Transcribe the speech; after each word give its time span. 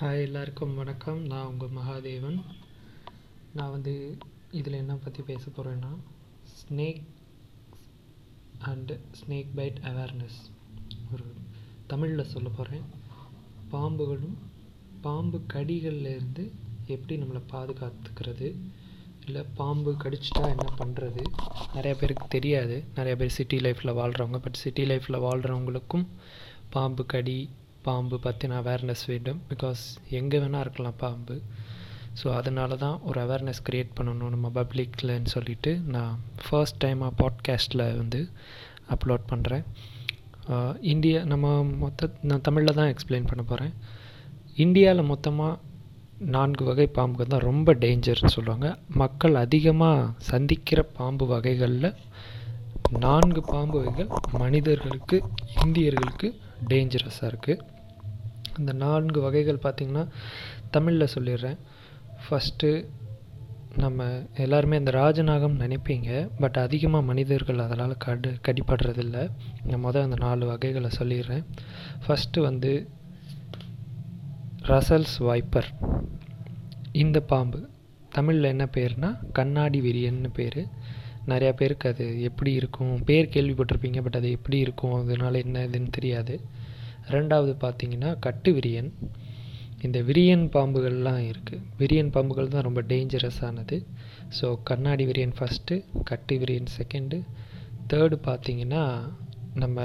Hi 0.00 0.20
எல்லாருக்கும் 0.20 0.74
வணக்கம். 0.74 1.26
நான் 1.26 1.46
உங்கள் 1.46 1.68
மகாதேவன். 1.68 2.40
நான் 3.54 3.70
வந்து 3.70 4.18
இதில் 4.50 4.72
என்ன 4.72 4.94
பற்றி 4.94 5.22
பேச 5.22 5.50
போகிறேன்னா 5.50 5.92
snake 6.56 7.02
and 8.64 9.00
snake 9.20 9.46
bite 9.56 9.80
awareness 9.82 10.38
ஒரு 11.12 11.24
தமிழில் 11.86 12.24
சொல்ல 12.24 12.48
போகிறேன் 12.48 12.84
பாம்புகளும் 13.70 14.36
பாம்பு 15.00 15.40
கடிகள்லேருந்து 15.52 16.50
எப்படி 16.86 17.22
நம்மளை 17.22 17.42
பாதுகாத்துக்கிறது? 17.52 18.56
இல்லை 19.26 19.44
பாம்பு 19.54 19.92
கடிச்சிட்டா 19.92 20.46
என்ன 20.46 20.72
பண்ணுறது 20.78 21.24
நிறைய 21.74 22.00
பேருக்கு 22.00 22.26
தெரியாது. 22.28 22.84
நிறைய 22.94 23.16
பேர் 23.16 23.30
சிட்டி 23.30 23.56
லைஃப்பில் 23.56 23.98
வாழ்கிறவங்க 24.02 24.38
பட் 24.38 24.62
சிட்டி 24.64 24.84
லைஃப்பில் 24.84 25.24
வாழ்கிறவங்களுக்கும் 25.26 26.06
பாம்பு 26.70 27.06
கடி 27.06 27.50
பாம்பு 27.86 28.16
பற்றின 28.26 28.56
அவேர்னஸ் 28.62 29.04
வேண்டும். 29.12 29.40
பிகாஸ் 29.50 29.82
எங்கே 30.18 30.38
வேணால் 30.42 30.64
இருக்கலாம் 30.64 31.00
பாம்பு. 31.04 31.36
ஸோ 32.20 32.26
அதனால 32.38 32.76
தான் 32.82 32.96
ஒரு 33.08 33.18
அவேர்னஸ் 33.24 33.64
க்ரியேட் 33.66 33.96
பண்ணணும் 33.96 34.32
நம்ம 34.34 34.48
பப்ளிக்லன்னு 34.58 35.32
சொல்லிட்டு 35.34 35.72
நான் 35.94 36.14
ஃபர்ஸ்ட் 36.44 36.80
டைமாக 36.84 37.12
பாட்காஸ்ட்டில் 37.20 37.84
வந்து 38.00 38.20
அப்லோட் 38.94 39.24
பண்ணுறேன் 39.32 39.64
இந்தியா 40.92 41.20
நம்ம 41.32 41.46
மொத்த 41.82 42.08
நான் 42.30 42.44
தமிழில் 42.46 42.78
தான் 42.80 42.90
எக்ஸ்பிளைன் 42.92 43.28
பண்ண 43.30 43.42
போகிறேன் 43.44 43.72
இந்தியாவில் 44.64 45.10
மொத்தமாக 45.12 45.54
நான்கு 46.34 46.64
வகை 46.68 46.86
பாம்புகள் 46.98 47.32
தான் 47.32 47.46
ரொம்ப 47.48 47.68
டேஞ்சர்னு 47.82 48.34
சொல்லுவாங்க. 48.36 48.68
மக்கள் 49.02 49.34
அதிகமாக 49.44 50.10
சந்திக்கிற 50.30 50.82
பாம்பு 50.98 51.24
வகைகளில் 51.32 51.90
நான்கு 53.04 53.40
பாம்பு 53.52 53.76
வகைகள் 53.80 54.10
மனிதர்களுக்கு 54.42 55.16
இந்தியர்களுக்கு 55.64 56.28
டேஞ்சரஸாக 56.70 57.30
இருக்குது 57.32 57.62
அந்த 58.56 58.72
நான்கு 58.72 59.20
வகைகள் 59.20 59.62
பார்த்திங்கன்னா 59.62 60.08
தமிழில் 60.70 61.14
சொல்லிடுறேன். 61.14 61.58
ஃபஸ்ட்டு 62.26 62.86
நம்ம 63.76 64.04
எல்லாருமே 64.36 64.78
இந்த 64.78 64.90
ராஜநாகம் 64.90 65.58
நினைப்பீங்க 65.62 66.30
பட் 66.40 66.56
அதிகமாக 66.56 67.04
மனிதர்கள் 67.04 67.58
அதனால் 67.58 67.96
கடு 67.96 68.30
கடிப்படுறதில்ல 68.48 69.30
நான் 69.64 69.84
மொதல் 69.84 70.02
அந்த 70.02 70.16
நாலு 70.18 70.46
வகைகளை 70.46 70.90
சொல்லிடுறேன். 70.98 71.44
ஃபஸ்ட்டு 72.06 72.40
வந்து 72.40 72.88
ரசல்ஸ் 74.62 75.16
வைப்பர் 75.18 75.70
இந்த 76.92 77.20
பாம்பு. 77.20 77.68
தமிழில் 78.10 78.44
என்ன 78.44 78.64
பேர்னா 78.64 79.10
கண்ணாடி 79.32 79.80
விரியன்னு 79.80 80.28
பேர். 80.32 80.66
நிறையா 81.26 81.52
பேருக்கு 81.52 81.88
அது 81.88 82.22
எப்படி 82.22 82.52
இருக்கும்? 82.52 83.04
பேர் 83.04 83.28
கேள்விப்பட்டிருப்பீங்க 83.28 84.02
பட் 84.02 84.14
அது 84.14 84.30
எப்படி 84.30 84.58
இருக்கும்? 84.58 84.92
அதனால 84.92 85.38
என்ன 85.38 85.66
இதுன்னு 85.66 85.90
தெரியாது. 85.90 86.40
ரெண்டாவது 87.14 87.52
பார்த்தீங்கன்னா 87.64 88.10
கட்டு 88.26 88.50
விரியன். 88.58 88.90
இந்த 89.86 89.98
விரியன் 90.08 90.44
பாம்புகள்லாம் 90.54 91.22
இருக்குது 91.30 91.64
விரியன் 91.80 92.12
பாம்புகள் 92.14 92.52
தான் 92.54 92.66
ரொம்ப 92.68 92.80
டேஞ்சரஸானது 92.92 93.76
ஸோ 94.38 94.46
கண்ணாடி 94.68 95.04
விரியன் 95.10 95.34
ஃபஸ்ட்டு 95.38 95.74
கட்டு 96.10 96.36
விரியன் 96.42 96.70
செகண்டு 96.76 97.18
தேர்டு 97.90 98.16
பார்த்திங்கன்னா 98.28 98.82
நம்ம 99.62 99.84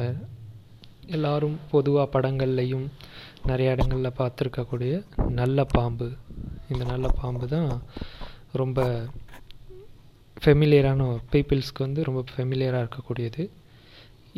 எல்லோரும் 1.16 1.58
பொதுவாக 1.72 2.08
படங்கள்லையும் 2.14 2.86
நிறைய 3.50 3.74
இடங்களில் 3.76 4.18
பார்த்துருக்கக்கூடிய 4.20 4.94
நல்ல 5.40 5.64
பாம்பு. 5.76 6.08
இந்த 6.72 6.84
நல்ல 6.92 7.08
பாம்பு 7.22 7.46
தான் 7.48 7.72
ரொம்ப 8.62 8.80
ஃபெமிலியரான 10.44 11.08
பீப்புள்ஸ்க்கு 11.32 11.86
வந்து 11.86 12.04
ரொம்ப 12.08 12.22
ஃபெமிலியராக 12.34 12.84
இருக்கக்கூடியது. 12.84 13.44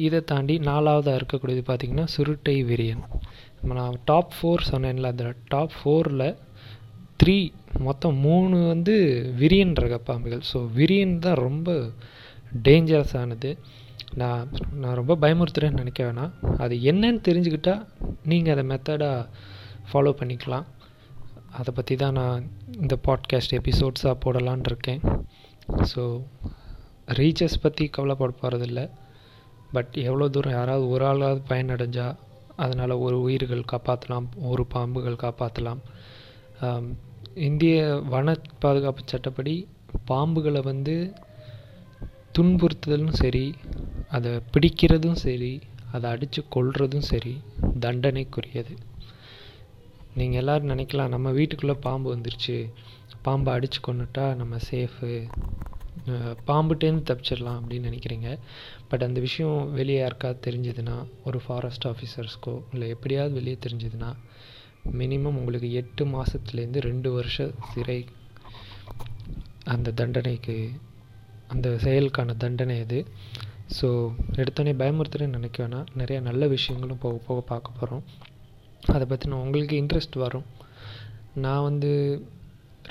இதை 0.05 0.19
தாண்டி 0.31 0.55
நாலாவதாக 0.69 1.19
இருக்கக்கூடியது 1.19 1.63
பார்த்திங்கன்னா 1.67 2.05
சுருட்டை 2.15 2.55
விரியன். 2.71 3.03
நான் 3.71 3.95
டாப் 4.09 4.33
ஃபோர் 4.35 4.63
சொன்னேன்ல 4.71 5.11
அந்த 5.13 5.25
டாப் 5.53 5.75
ஃபோரில் 5.79 6.27
த்ரீ 7.21 7.37
மொத்தம் 7.87 8.17
மூணு 8.25 8.57
வந்து 8.71 8.95
விரியன் 9.41 9.73
ரக 9.83 9.97
பாம்புகள். 10.07 10.43
ஸோ 10.51 10.59
விரியன் 10.79 11.13
தான் 11.25 11.41
ரொம்ப 11.47 11.75
டேஞ்சரஸானது 12.67 13.51
நான் 14.21 14.49
நான் 14.81 14.97
ரொம்ப 14.99 15.13
பயமுறுத்துறேன்னு 15.23 15.81
நினைக்க 15.81 16.01
வேணாம். 16.07 16.33
அது 16.63 16.75
என்னன்னு 16.91 17.21
தெரிஞ்சுக்கிட்டால் 17.27 17.85
நீங்கள் 18.31 18.53
அதை 18.55 18.65
மெத்தடாக 18.71 19.27
ஃபாலோ 19.91 20.13
பண்ணிக்கலாம். 20.19 20.67
அதை 21.59 21.71
பற்றி 21.77 21.95
தான் 22.03 22.17
நான் 22.21 22.43
இந்த 22.81 22.95
பாட்காஸ்ட் 23.07 23.57
எபிசோட்ஸாக 23.59 24.15
போடலான் 24.25 24.67
இருக்கேன். 24.71 25.01
ஸோ 25.93 26.03
ரீச்சஸ் 27.19 27.63
பற்றி 27.63 27.85
கவலைப்பட 27.95 28.33
போகிறதில்ல 28.41 28.81
பட் 29.73 29.93
எவ்வளோ 30.03 30.29
தூரம் 30.29 30.53
யாராவது 30.53 30.89
ஒரு 30.89 31.05
ஆளாவது 31.05 31.41
பயனடைஞ்சால் 31.49 32.17
அதனால் 32.55 33.01
ஒரு 33.05 33.21
உயிர்கள் 33.21 33.69
காப்பாற்றலாம் 33.71 34.27
ஒரு 34.41 34.65
பாம்புகள் 34.73 35.21
காப்பாற்றலாம் 35.23 35.81
இந்திய 37.35 37.75
வன 38.09 38.35
பாதுகாப்பு 38.59 39.03
சட்டப்படி 39.05 39.53
பாம்புகளை 40.07 40.63
வந்து 40.63 40.95
துன்புறுத்துதலும் 42.37 43.13
சரி 43.13 43.45
அதை 44.09 44.31
பிடிக்கிறதும் 44.53 45.21
சரி 45.25 45.53
அதை 45.91 46.09
அடித்து 46.11 46.43
கொள்றதும் 46.55 47.07
சரி 47.11 47.33
தண்டனைக்குரியது. 47.79 48.73
நீங்கள் 50.15 50.39
எல்லோரும் 50.39 50.69
நினைக்கலாம் 50.69 51.13
நம்ம 51.15 51.31
வீட்டுக்குள்ளே 51.31 51.75
பாம்பு 51.81 52.15
வந்துருச்சு 52.15 52.55
பாம்பை 53.21 53.53
அடித்து 53.53 53.79
கொண்டுட்டா 53.87 54.35
நம்ம 54.35 54.55
சேஃபு 54.71 55.09
பாம்புட்டேருந்து 56.49 57.07
தப்பிச்சிடலாம் 57.09 57.59
அப்படின்னு 57.59 57.89
நினைக்கிறீங்க. 57.89 58.29
பட் 58.89 59.05
அந்த 59.07 59.19
விஷயம் 59.27 59.59
வெளியே 59.79 59.99
யாருக்காவது 59.99 60.39
தெரிஞ்சதுன்னா 60.47 60.95
ஒரு 61.27 61.39
ஃபாரஸ்ட் 61.45 61.87
ஆஃபீஸர்ஸ்க்கோ 61.91 62.55
இல்லை 62.73 62.87
எப்படியாவது 62.95 63.37
வெளியே 63.39 63.57
தெரிஞ்சதுன்னா 63.65 64.09
மினிமம் 65.01 65.37
உங்களுக்கு 65.41 65.69
எட்டு 65.81 66.05
மாதத்துலேருந்து 66.15 66.81
ரெண்டு 66.89 67.11
வருஷம் 67.17 67.53
சிறை 67.73 67.99
அந்த 69.73 69.93
தண்டனைக்கு 70.01 70.57
அந்த 71.53 71.69
செயலுக்கான 71.85 72.35
தண்டனை 72.43 72.75
அது. 72.85 72.99
ஸோ 73.77 73.87
எடுத்தோடனே 74.41 74.73
பயமுறுத்துறேன்னு 74.81 75.37
நினைக்க 75.37 75.57
வேணாம். 75.63 75.87
நிறைய 75.99 76.17
நல்ல 76.27 76.47
விஷயங்களும் 76.55 77.01
போக 77.03 77.17
போக 77.27 77.39
பார்க்க 77.51 77.77
போகிறோம் 77.79 78.03
அதை 78.93 79.05
பற்றின 79.11 79.39
உங்களுக்கு 79.45 79.75
இன்ட்ரெஸ்ட் 79.81 80.17
வரும். 80.23 80.45
நான் 81.45 81.65
வந்து 81.69 81.91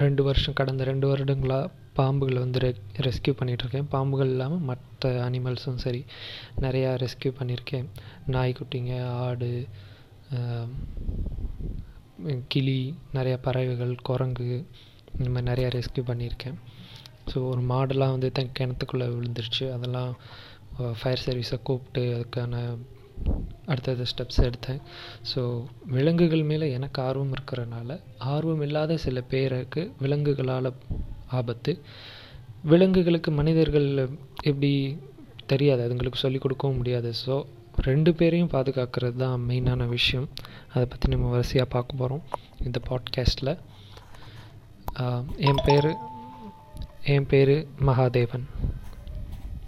ரெண்டு 0.02 0.22
வருஷம் 0.28 0.58
கடந்த 0.60 0.82
ரெண்டு 0.90 1.06
வருடங்களாக 1.10 1.70
பாம்புகளை 1.98 2.38
வந்து 2.44 2.60
ரெ 2.64 2.70
ரெஸ்கியூ 3.06 3.32
பண்ணிகிட்ருக்கேன். 3.38 3.88
பாம்புகள் 3.94 4.30
இல்லாமல் 4.34 4.66
மற்ற 4.70 5.10
அனிமல்ஸும் 5.28 5.82
சரி 5.84 6.02
நிறையா 6.64 6.90
ரெஸ்கியூ 7.04 7.32
பண்ணியிருக்கேன். 7.40 7.88
நாய்க்குட்டிங்க 8.36 8.94
ஆடு 9.24 9.50
கிளி 12.52 12.78
நிறையா 13.16 13.36
பறவைகள் 13.46 13.94
குரங்கு 14.08 14.48
இந்த 15.18 15.28
மாதிரி 15.32 15.48
நிறையா 15.50 15.68
ரெஸ்கியூ 15.78 16.04
பண்ணியிருக்கேன். 16.10 16.56
ஸோ 17.30 17.38
ஒரு 17.50 17.62
மாடெல்லாம் 17.72 18.14
வந்து 18.16 18.28
தன் 18.36 18.56
கிணத்துக்குள்ளே 18.58 19.06
விழுந்துருச்சு. 19.16 19.64
அதெல்லாம் 19.76 20.12
ஃபயர் 20.98 21.24
சர்வீஸை 21.24 21.58
கூப்பிட்டு 21.68 22.02
அதுக்கான 22.16 22.60
அடுத்தடுத்த 23.70 24.06
ஸ்டெப்ஸ் 24.12 24.40
எடுத்தேன். 24.48 24.80
ஸோ 25.32 25.40
விலங்குகள் 25.96 26.48
மேலே 26.50 26.66
எனக்கு 26.78 26.98
ஆர்வம் 27.08 27.34
இருக்கிறனால 27.36 27.98
ஆர்வம் 28.34 28.64
இல்லாத 28.66 28.96
சில 29.04 29.20
பேருக்கு 29.32 29.82
விலங்குகளால் 30.04 30.70
ஆபத்து. 31.38 31.72
விலங்குகளுக்கு 32.70 33.30
மனிதர்கள் 33.40 33.88
எப்படி 34.50 34.72
தெரியாது 35.52 35.82
அதுங்களுக்கு 35.86 36.22
சொல்லிக் 36.24 36.44
கொடுக்கவும் 36.44 36.78
முடியாது. 36.80 37.10
ஸோ 37.24 37.34
ரெண்டு 37.88 38.10
பேரையும் 38.18 38.52
பாதுகாக்கிறது 38.52 39.18
தான் 39.24 39.44
மெயினான 39.48 39.88
விஷயம். 39.96 40.28
அதை 40.72 40.84
பற்றி 40.92 41.08
நம்ம 41.12 41.30
வரிசையாக 41.34 41.68
பார்க்க 41.74 42.00
போகிறோம் 42.00 42.24
இந்த 42.66 42.78
பாட்காஸ்ட்டில் 42.88 43.52
என் 45.48 45.62
பேர் 45.66 45.90
என் 47.14 47.28
பேர் 47.30 47.54
மகாதேவன். 47.86 48.46